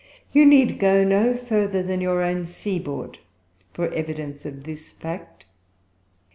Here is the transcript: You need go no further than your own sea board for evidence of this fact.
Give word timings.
You 0.31 0.47
need 0.47 0.79
go 0.79 1.03
no 1.03 1.37
further 1.37 1.83
than 1.83 2.01
your 2.01 2.23
own 2.23 2.47
sea 2.47 2.79
board 2.79 3.19
for 3.71 3.87
evidence 3.89 4.45
of 4.47 4.63
this 4.63 4.91
fact. 4.91 5.45